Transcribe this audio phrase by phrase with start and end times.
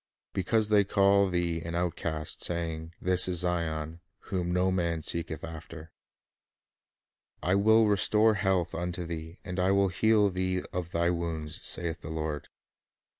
[0.33, 3.99] "Because they call thee an Outcast, saying, This is Zion,
[4.33, 5.91] whom no man seeketh after,"
[7.43, 12.01] "I will restore health unto thee, and I will heal thee of thy wounds, saith
[12.01, 12.47] the Lord."